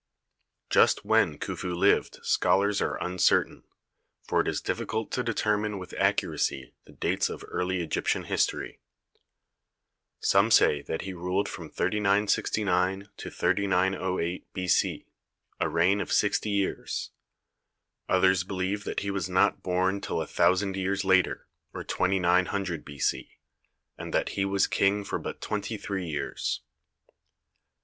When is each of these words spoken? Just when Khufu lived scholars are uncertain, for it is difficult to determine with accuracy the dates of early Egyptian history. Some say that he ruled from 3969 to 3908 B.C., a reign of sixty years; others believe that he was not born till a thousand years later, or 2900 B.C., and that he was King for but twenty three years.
Just 0.71 1.05
when 1.05 1.37
Khufu 1.37 1.75
lived 1.75 2.25
scholars 2.25 2.81
are 2.81 2.97
uncertain, 3.03 3.65
for 4.23 4.41
it 4.41 4.47
is 4.47 4.59
difficult 4.59 5.11
to 5.11 5.21
determine 5.21 5.77
with 5.77 5.93
accuracy 5.95 6.73
the 6.85 6.91
dates 6.93 7.29
of 7.29 7.45
early 7.49 7.83
Egyptian 7.83 8.23
history. 8.23 8.79
Some 10.19 10.49
say 10.49 10.81
that 10.81 11.03
he 11.03 11.13
ruled 11.13 11.47
from 11.47 11.69
3969 11.69 13.09
to 13.15 13.29
3908 13.29 14.51
B.C., 14.53 15.05
a 15.59 15.69
reign 15.69 16.01
of 16.01 16.11
sixty 16.11 16.49
years; 16.49 17.11
others 18.09 18.43
believe 18.43 18.85
that 18.85 19.01
he 19.01 19.11
was 19.11 19.29
not 19.29 19.61
born 19.61 20.01
till 20.01 20.19
a 20.19 20.25
thousand 20.25 20.77
years 20.77 21.05
later, 21.05 21.47
or 21.75 21.83
2900 21.83 22.83
B.C., 22.83 23.37
and 23.99 24.11
that 24.15 24.29
he 24.29 24.45
was 24.45 24.65
King 24.65 25.03
for 25.03 25.19
but 25.19 25.41
twenty 25.41 25.77
three 25.77 26.07
years. 26.07 26.61